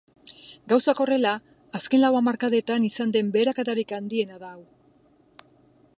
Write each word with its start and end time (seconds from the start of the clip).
Gauzak 0.71 1.01
horrela, 1.05 1.33
azken 1.81 2.01
lau 2.05 2.11
hamarkadetan 2.21 2.89
izan 2.89 3.15
den 3.17 3.29
beherakadarik 3.39 3.97
handiena 3.99 4.43
da 4.47 4.51
hau. 4.57 5.49